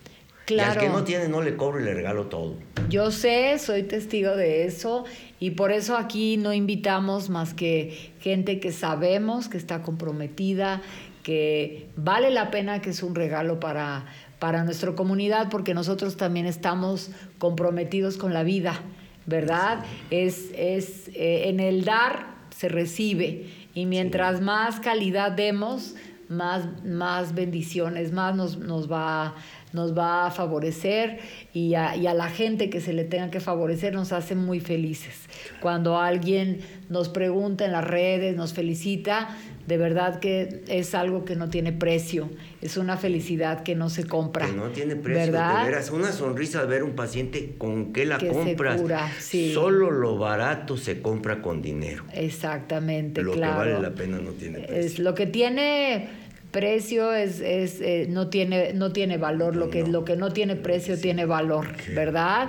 [0.48, 0.92] Y al que Claro.
[0.92, 2.54] no tiene, no le cobro y le regalo todo.
[2.88, 5.04] Yo sé, soy testigo de eso
[5.40, 10.82] y por eso aquí no invitamos más que gente que sabemos que está comprometida,
[11.26, 14.06] que vale la pena, que es un regalo para,
[14.38, 18.80] para nuestra comunidad, porque nosotros también estamos comprometidos con la vida,
[19.26, 19.84] ¿verdad?
[20.12, 25.96] Es, es eh, en el dar se recibe y mientras más calidad demos,
[26.28, 29.34] más, más bendiciones, más nos, nos va
[29.76, 31.18] nos va a favorecer
[31.52, 34.58] y a, y a la gente que se le tenga que favorecer nos hace muy
[34.58, 35.28] felices.
[35.60, 41.34] Cuando alguien nos pregunta en las redes, nos felicita, de verdad que es algo que
[41.36, 42.30] no tiene precio,
[42.62, 44.46] es una felicidad que no se compra.
[44.46, 45.58] Que no tiene precio, ¿verdad?
[45.64, 45.90] de veras.
[45.90, 48.80] Una sonrisa al ver un paciente, ¿con qué la Que se compras?
[48.80, 49.52] cura, sí.
[49.52, 52.04] Solo lo barato se compra con dinero.
[52.12, 53.52] Exactamente, Lo claro.
[53.64, 54.76] que vale la pena no tiene precio.
[54.76, 56.08] Es lo que tiene
[56.52, 59.88] precio es, es eh, no tiene no tiene valor lo que No.
[59.88, 62.48] lo que no tiene precio tiene valor verdad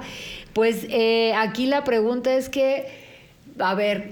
[0.53, 2.85] pues eh, aquí la pregunta es que
[3.59, 4.11] a ver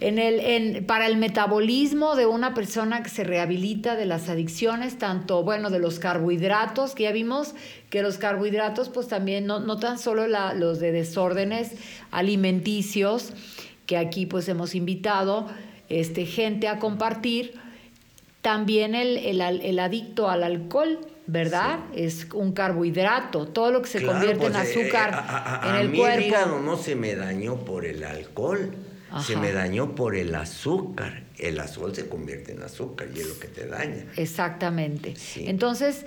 [0.00, 4.98] en el en, para el metabolismo de una persona que se rehabilita de las adicciones
[4.98, 7.54] tanto bueno de los carbohidratos que ya vimos
[7.90, 11.72] que los carbohidratos pues también no, no tan solo la- los de desórdenes
[12.10, 13.32] alimenticios
[13.86, 15.48] que aquí pues hemos invitado
[15.88, 17.54] este gente a compartir
[18.42, 21.80] también el, el el adicto al alcohol, ¿verdad?
[21.94, 23.46] Es un carbohidrato.
[23.46, 26.18] Todo lo que se convierte en pues, eh, azúcar a, en el mí cuerpo.
[26.20, 28.70] El hígado no se me dañó por el alcohol,
[29.24, 31.24] se me dañó por el azúcar.
[31.38, 34.06] El azúcar se convierte en azúcar y es lo que te daña.
[34.16, 35.14] Exactamente.
[35.36, 36.04] Entonces,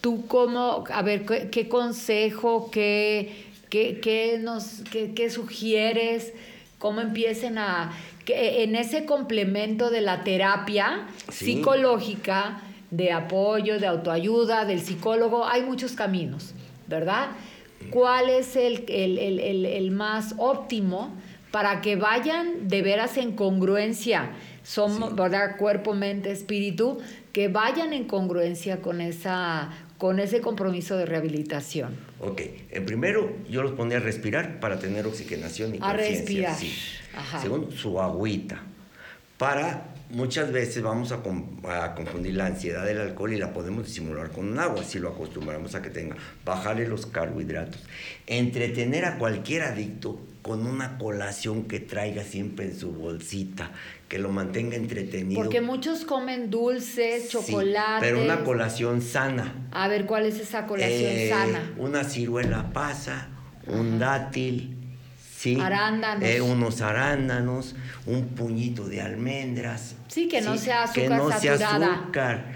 [0.00, 6.32] tú cómo, a ver, ¿qué, consejo, qué, qué, qué nos, qué, qué sugieres?
[6.78, 7.92] ¿Cómo empiecen a,
[8.26, 15.62] que en ese complemento de la terapia psicológica, de apoyo, de autoayuda, del psicólogo, hay
[15.62, 16.52] muchos caminos,
[16.88, 17.28] ¿verdad?
[17.90, 21.14] ¿Cuál es el, el, más óptimo
[21.50, 24.30] para que vayan de veras en congruencia?
[24.62, 25.56] Somos, ¿verdad?
[25.56, 26.98] Cuerpo, mente, espíritu,
[27.32, 31.96] que vayan en congruencia con, esa, con ese compromiso de rehabilitación.
[32.20, 36.56] Ok, en primero yo los ponía a respirar para tener oxigenación y A respirar.
[36.56, 36.74] Sí.
[37.40, 38.62] Segundo, su agüita.
[39.38, 41.22] Para muchas veces vamos a,
[41.94, 45.74] confundir la ansiedad del alcohol y la podemos disimular con un agua, si lo acostumbramos
[45.74, 46.16] a que tenga.
[46.44, 47.82] Bajarle los carbohidratos.
[48.26, 53.72] Entretener a cualquier adicto con una colación que traiga siempre en su bolsita,
[54.08, 55.42] que lo mantenga entretenido.
[55.42, 57.98] Porque muchos comen dulces, chocolates.
[58.08, 59.66] pero una colación sana.
[59.72, 61.74] A ver, ¿cuál es esa colación eh, sana?
[61.78, 63.26] Una ciruela pasa,
[63.66, 64.75] un dátil,
[65.36, 65.58] ¿sí?
[65.60, 66.28] Arándanos.
[66.28, 67.74] Eh, unos arándanos,
[68.06, 69.96] un puñito de almendras.
[70.08, 71.58] Sí, que no sea azúcar que no saturada.
[71.58, 72.52] Sea azúcar,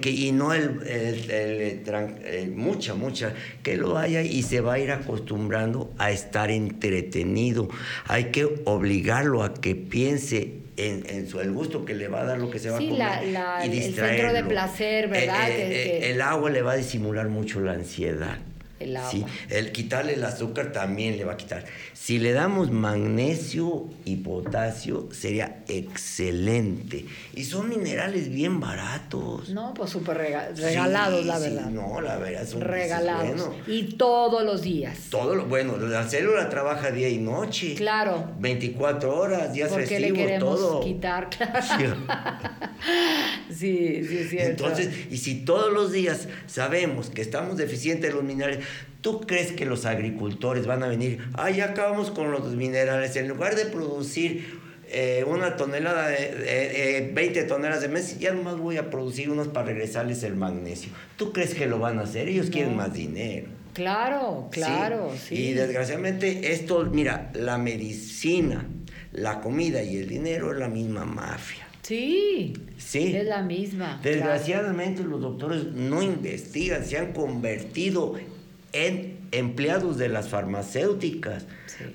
[0.00, 4.90] que, y no el, el, mucha, mucha, que lo haya y se va a ir
[4.90, 7.68] acostumbrando a estar entretenido.
[8.06, 12.38] Hay que obligarlo a que piense en, su, el gusto que le va a dar
[12.38, 15.50] lo que se va a comer la, y el centro de placer, ¿verdad?
[15.50, 18.38] Eh, eh, el agua le va a disimular mucho la ansiedad.
[18.80, 19.10] El agua.
[19.10, 21.66] Sí, el quitarle el azúcar también le va a quitar.
[21.92, 27.04] Si le damos magnesio y potasio, sería excelente.
[27.34, 29.50] Y son minerales bien baratos.
[29.50, 31.66] No, pues súper regalados, la verdad.
[31.66, 33.50] no, la verdad, son regalados.
[33.66, 35.08] Y todos los días.
[35.10, 37.74] Todo lo, bueno, la célula trabaja día y noche.
[37.74, 38.30] Claro.
[38.38, 40.80] 24 horas, días Porque festivos, le queremos todo.
[40.84, 41.96] quitar, claro.
[43.50, 44.04] Sí.
[44.08, 44.64] sí, es cierto.
[44.64, 48.64] Entonces, y si todos los días sabemos que estamos deficientes de los minerales,
[49.00, 51.26] ¿Tú crees que los agricultores van a venir?
[51.34, 53.16] Ah, ya acabamos con los minerales.
[53.16, 58.76] En lugar de producir eh, una tonelada de 20 toneladas de mes, ya nomás voy
[58.76, 60.90] a producir unos para regresarles el magnesio.
[61.16, 62.28] ¿Tú crees que lo van a hacer?
[62.28, 63.46] Ellos quieren más dinero.
[63.72, 65.34] Claro, claro, sí.
[65.36, 68.66] Y desgraciadamente esto, mira, la medicina,
[69.12, 71.66] la comida y el dinero es la misma mafia.
[71.82, 73.16] Sí, sí.
[73.16, 74.00] Es la misma.
[74.02, 78.16] Desgraciadamente los doctores no investigan, se han convertido
[78.72, 81.46] en empleados de las farmacéuticas.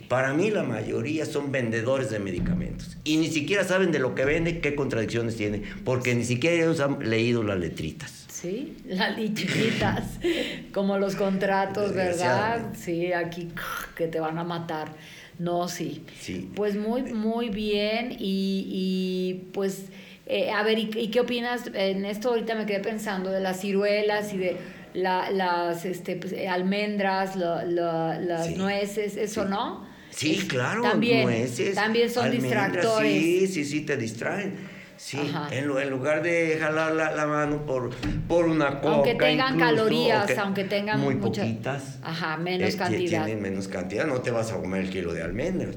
[0.08, 4.26] Para mí la mayoría son vendedores de medicamentos y ni siquiera saben de lo que
[4.26, 8.26] vende, qué contradicciones tiene, porque ni siquiera ellos han leído las letritas.
[8.30, 10.20] Sí, las letritas,
[10.74, 12.74] como los contratos, ¿verdad?
[12.76, 13.50] Sí, aquí
[13.96, 14.90] que te van a matar.
[15.38, 16.04] No, sí.
[16.20, 16.50] sí.
[16.56, 19.86] Pues muy, muy bien y, y pues,
[20.26, 21.70] eh, a ver, ¿y, ¿y qué opinas?
[21.74, 24.58] En esto ahorita me quedé pensando de las ciruelas y de
[24.96, 29.86] la, las este, pues, eh, almendras, las nueces, eso no.
[30.10, 31.76] Sí, claro, también, nueces.
[31.76, 33.12] También son distractores.
[33.12, 34.76] Sí, sí, sí, te distraen.
[34.98, 35.20] Sí,
[35.52, 37.90] en, en, lugar de jalar la, mano por,
[38.30, 38.96] por una coca.
[38.96, 42.00] Aunque tengan calorías, aunque tengan muy muchas, poquitas.
[42.02, 43.26] Ajá, menos cantidad.
[43.26, 45.76] Tienen menos cantidad, no te vas a comer el kilo de almendras.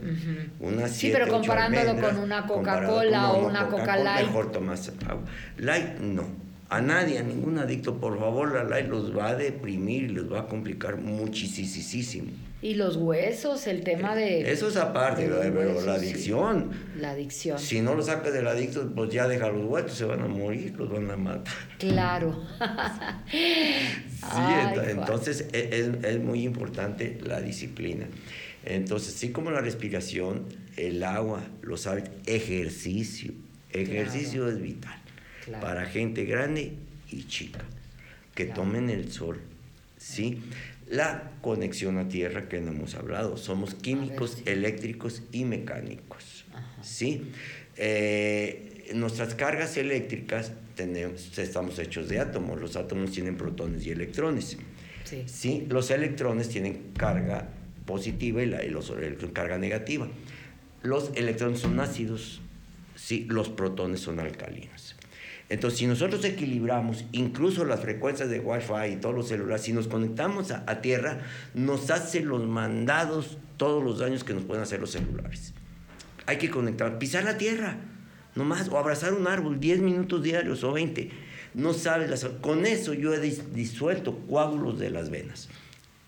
[0.92, 4.26] sí, pero comparándolo con una Coca-Cola o una Coca-Light.
[4.28, 5.24] Mejor tomas agua.
[5.56, 10.04] Light, no a nadie, a ningún adicto, por favor, la ley los va a deprimir
[10.04, 12.30] y les va a complicar muchísimo.
[12.60, 14.50] Y los huesos, el tema de...
[14.50, 16.72] Eso es aparte, pero la adicción.
[16.98, 17.58] La adicción.
[17.58, 20.74] Si no lo sacas del adicto, pues ya deja los huesos, se van a morir,
[20.76, 21.54] los van a matar.
[21.78, 22.44] Claro.
[23.30, 24.42] sí,
[24.90, 28.08] entonces e, es, muy importante la disciplina.
[28.64, 30.44] Entonces, sí como la respiración,
[30.76, 33.32] el agua, los hábitos, ejercicio.
[33.72, 34.98] Ejercicio es vital
[35.60, 36.72] para gente grande
[37.10, 37.60] y chica,
[38.34, 39.40] que tomen el sol.
[39.96, 40.42] ¿sí?
[40.88, 46.44] La conexión a tierra que no hemos hablado, somos químicos, eléctricos y mecánicos.
[46.82, 47.30] ¿sí?
[47.76, 54.56] Eh, nuestras cargas eléctricas tenemos, estamos hechos de átomos, los átomos tienen protones y electrones.
[55.26, 55.66] Sí.
[55.68, 57.48] Los electrones tienen carga
[57.86, 60.08] positiva y, la, y los electrones carga negativa.
[60.82, 62.40] Los electrones son ácidos,
[62.94, 63.26] ¿sí?
[63.28, 64.97] los protones son alcalinos.
[65.48, 69.88] Entonces, si nosotros equilibramos incluso las frecuencias de Wi-Fi y todos los celulares, si nos
[69.88, 71.20] conectamos a, tierra,
[71.54, 75.54] nos hace los mandados todos los daños que nos pueden hacer los celulares.
[76.26, 77.78] Hay que conectar, pisar la tierra,
[78.34, 81.10] nomás, o abrazar un árbol 10 minutos diarios o 20.
[81.54, 85.48] No sabes, las, con eso yo he disuelto coágulos de las venas,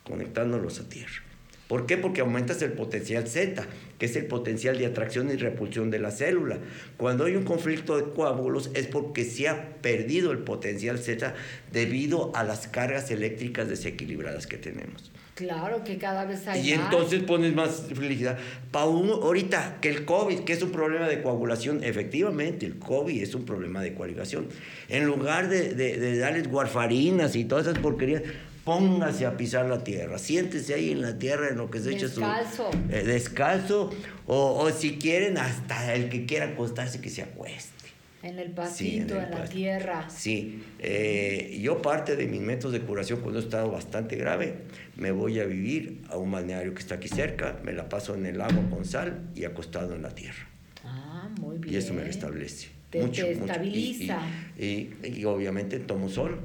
[0.05, 1.29] conectándolos a tierra.
[1.70, 1.96] ¿Por qué?
[1.96, 3.64] Porque aumentas el potencial Z,
[3.96, 6.59] que es el potencial de atracción y repulsión de la célula.
[6.96, 11.33] Cuando hay un conflicto de coágulos es porque se ha perdido el potencial Z
[11.70, 15.12] debido a las cargas eléctricas desequilibradas que tenemos.
[15.37, 18.37] Claro, que cada vez hay Y entonces pones más felicidad.
[18.72, 23.44] Ahorita, que el COVID, que es un problema de coagulación, efectivamente, el COVID es un
[23.44, 24.48] problema de coagulación.
[24.88, 28.22] En lugar de, de, darles guarfarinas y todas esas porquerías,
[28.70, 32.06] póngase a pisar la tierra, siéntese ahí en la tierra en lo que se echa
[32.06, 32.20] su...
[32.20, 32.70] Descalzo.
[32.88, 33.90] Eh, descalzo,
[34.28, 37.88] o, o si quieren, hasta el que quiera acostarse, que se acueste.
[38.22, 40.09] En el pasito, en, la tierra.
[40.09, 44.59] Sí, eh, yo parte de mis métodos de curación cuando he estado bastante grave,
[44.94, 48.24] me voy a vivir a un balneario que está aquí cerca, me la paso en
[48.24, 50.46] el agua con sal y acostado en la tierra.
[50.85, 51.74] Ah, muy bien.
[51.74, 52.68] Y eso me restablece.
[52.90, 54.20] Te, mucho, estabiliza.
[54.56, 56.38] Y, y, obviamente tomo sol,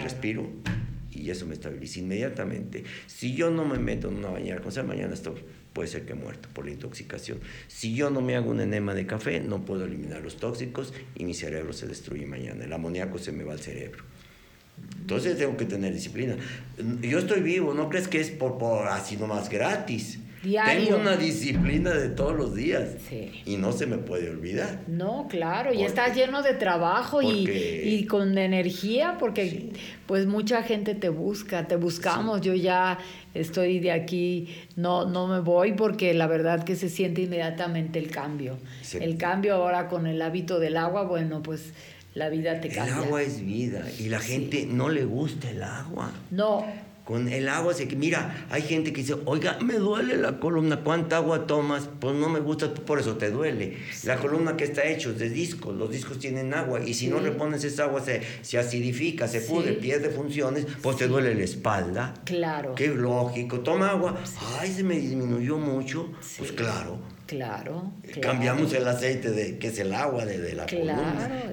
[0.00, 0.48] respiro
[1.20, 2.84] y eso me estabiliza inmediatamente.
[3.06, 5.34] Si yo no me meto en una bañera con sal, mañana estoy
[5.76, 7.38] puede ser que muerto por la intoxicación.
[7.68, 11.26] Si yo no me hago un enema de café, no puedo eliminar los tóxicos y
[11.26, 12.64] mi cerebro se destruye mañana.
[12.64, 14.02] El amoníaco se me va al cerebro.
[14.98, 16.38] Entonces tengo que tener disciplina.
[17.02, 20.18] Yo estoy vivo, no crees que es por, por así nomás gratis.
[20.46, 22.96] Tengo una disciplina de todos los días.
[23.44, 24.80] Y no se me puede olvidar.
[24.86, 25.72] No, claro.
[25.72, 29.72] y estás lleno de trabajo y, y, con energía porque
[30.06, 32.40] pues mucha gente te busca, te buscamos.
[32.40, 32.98] Yo ya
[33.34, 38.10] estoy de aquí, no, no me voy porque la verdad que se siente inmediatamente el
[38.10, 38.58] cambio.
[39.00, 41.72] El cambio ahora con el hábito del agua, bueno, pues
[42.14, 42.96] la vida te cambia.
[42.96, 46.12] El agua es vida y la gente no le gusta el agua.
[46.30, 46.64] No,
[47.06, 51.18] con el agua se mira, hay gente que dice, oiga, me duele la columna, ¿cuánta
[51.18, 51.88] agua tomas?
[52.00, 53.76] Pues no me gusta, por eso te duele.
[54.02, 57.62] La columna que está hecha de discos, los discos tienen agua, y si no repones
[57.62, 62.12] esa agua se, se acidifica, se pudre, pierde funciones, pues te duele la espalda.
[62.24, 62.74] Claro.
[62.74, 64.18] Qué lógico, toma agua,
[64.58, 67.90] ay, se me disminuyó mucho, pues claro Claro,
[68.22, 71.02] Cambiamos el aceite de que es el agua de, de la claro,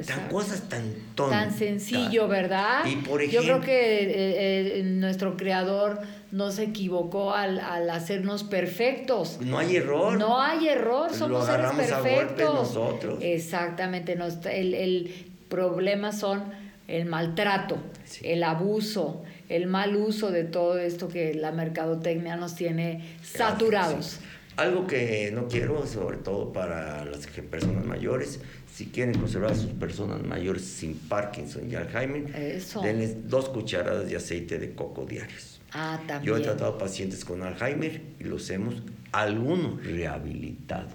[0.05, 0.83] Tan cosas tan
[1.15, 1.45] tontas.
[1.47, 2.85] Tan sencillo, ¿verdad?
[2.85, 5.99] Y por Yo creo que eh, eh, nuestro creador
[6.31, 7.59] no se equivocó al,
[7.89, 9.39] hacernos perfectos.
[9.41, 10.17] No hay error.
[10.17, 12.53] No hay error, somos seres perfectos.
[12.53, 13.17] nosotros.
[13.21, 16.43] Exactamente, el, el problema son
[16.87, 17.77] el maltrato,
[18.21, 24.19] el abuso, el mal uso de todo esto que la mercadotecnia nos tiene saturados.
[24.55, 28.39] Algo que no quiero, sobre todo para las personas mayores,
[28.71, 34.15] si quieren conservar a sus personas mayores sin Parkinson y Alzheimer, denles dos cucharadas de
[34.15, 35.59] aceite de coco diarios.
[35.71, 36.23] Ah, también.
[36.23, 38.75] Yo he tratado pacientes con Alzheimer y los hemos,
[39.11, 40.89] algunos rehabilitado.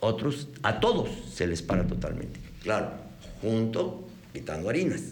[0.00, 2.38] Otros, a todos se les para totalmente.
[2.62, 2.90] Claro,
[3.40, 5.02] junto, quitando harinas.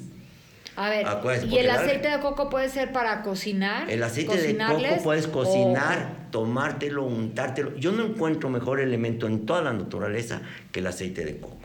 [0.77, 1.07] A ver,
[1.47, 3.89] ¿y el aceite de coco puede ser para cocinar?
[3.91, 7.77] El aceite de coco puedes cocinar, tomártelo, untártelo.
[7.77, 11.59] Yo no encuentro mejor elemento en toda la naturaleza que el aceite de coco.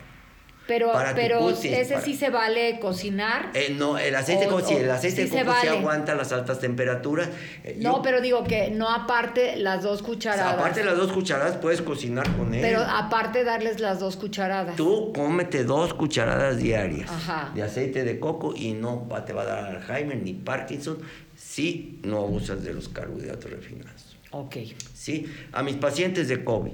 [0.70, 3.50] Pero, pero ese sí se vale cocinar.
[3.56, 7.28] Eh, no, el aceite, de coco, el aceite de coco sí aguanta las altas temperaturas.
[7.64, 10.54] Eh, no, pero digo que no aparte las dos cucharadas.
[10.54, 12.62] aparte las dos cucharadas puedes cocinar con él.
[12.62, 14.76] Pero aparte darles las dos cucharadas.
[14.76, 17.10] Tú cómete dos cucharadas diarias
[17.56, 21.00] de aceite de coco y no te va a dar Alzheimer ni Parkinson
[21.36, 24.18] si no abusas de los carbohidratos refinados.
[24.30, 24.58] Ok.
[24.94, 26.74] Sí, a mis pacientes de COVID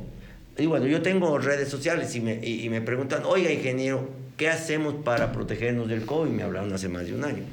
[0.57, 4.95] y bueno, yo tengo redes sociales y me, y, me preguntan, oiga ingeniero, ¿qué hacemos
[5.03, 6.31] para protegernos del COVID?
[6.31, 7.43] Me hablaron hace más de un año.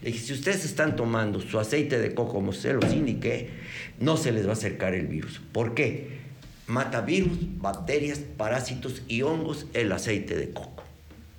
[0.00, 3.50] Le dije, si ustedes están tomando su aceite de coco como se los indiqué,
[3.98, 5.40] no se les va a acercar el virus.
[5.52, 6.20] ¿Por qué?
[6.68, 10.84] Mata virus, bacterias, parásitos y hongos el aceite de coco.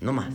[0.01, 0.33] No más.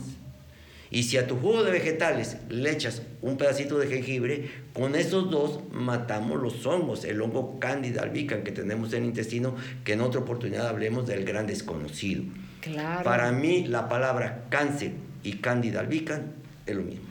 [0.91, 5.29] Y si a tu jugo de vegetales le echas un pedacito de jengibre, con esos
[5.29, 10.01] dos matamos los hongos, el hongo Candida albicans que tenemos en el intestino, que en
[10.01, 12.23] otra oportunidad hablemos del gran desconocido.
[12.61, 13.03] Claro.
[13.03, 16.23] Para mí la palabra cáncer y Candida albicans
[16.65, 17.09] es lo mismo.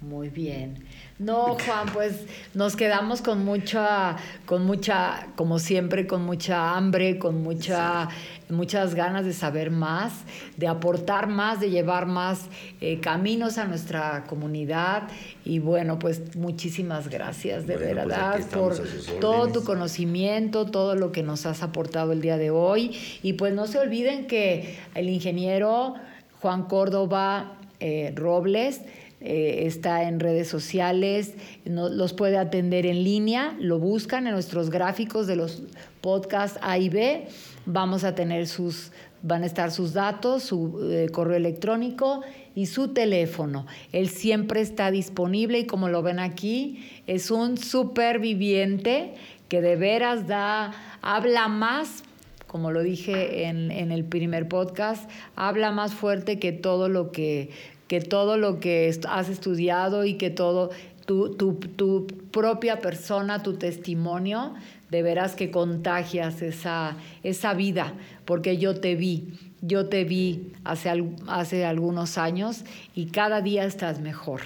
[0.00, 0.78] Muy bien.
[1.22, 7.44] No, Juan, pues nos quedamos con mucha, con mucha, como siempre, con mucha hambre, con
[7.44, 8.08] mucha,
[8.48, 10.12] muchas ganas de saber más,
[10.56, 12.46] de aportar más, de llevar más
[12.80, 15.04] eh, caminos a nuestra comunidad.
[15.44, 18.74] Y bueno, pues muchísimas gracias de pues verdad por
[19.20, 22.98] todo tu conocimiento, todo lo que nos has aportado el día de hoy.
[23.22, 25.94] Y pues no se olviden que el ingeniero
[26.40, 28.80] Juan Córdoba eh, Robles
[29.24, 35.26] eh, está en redes sociales, los puede atender en línea, lo buscan en nuestros gráficos
[35.26, 35.62] de los
[36.00, 37.26] podcasts A y B,
[37.64, 38.92] vamos a tener sus,
[39.22, 42.22] van a estar sus datos, su eh, correo electrónico
[42.54, 43.66] y su teléfono.
[43.92, 49.14] Él siempre está disponible y como lo ven aquí, es un superviviente
[49.48, 52.04] que de veras da, habla más
[52.52, 57.48] como lo dije en, el primer podcast, habla más fuerte que todo lo que
[57.92, 60.70] que todo lo que has estudiado y que todo
[61.04, 64.54] tu, tu, tu propia persona, tu testimonio,
[64.88, 67.92] de veras que contagias esa, esa vida,
[68.24, 72.64] porque yo te vi, yo te vi hace, hace algunos años
[72.94, 74.40] y cada día estás mejor.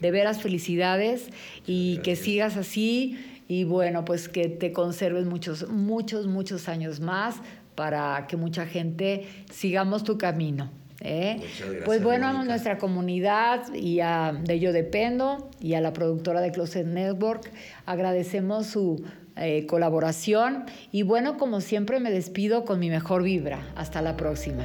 [0.00, 1.30] De veras felicidades
[1.66, 7.36] y que sigas así y bueno, pues que te conserves muchos, muchos, muchos años más
[7.74, 10.70] para que mucha gente sigamos tu camino.
[11.00, 11.40] ¿Eh?
[11.84, 16.52] pues bueno, a nuestra comunidad y a De Yo Dependo y a la productora de
[16.52, 17.50] Closet Network
[17.86, 19.04] agradecemos su
[19.36, 23.60] eh, colaboración y bueno, como siempre me despido con mi mejor vibra.
[23.74, 24.64] Hasta la próxima.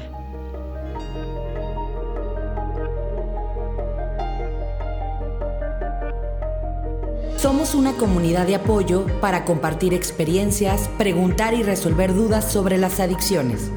[7.37, 13.71] Somos una comunidad de apoyo para compartir experiencias, preguntar y resolver dudas sobre las adicciones.